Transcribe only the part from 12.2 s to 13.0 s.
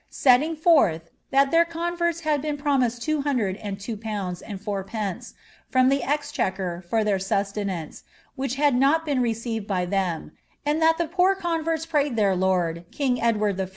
lord,